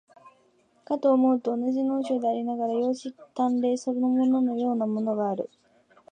[0.83, 5.51] かと思うと、同じ能書でありながら、容姿端麗そのもののようなものもある。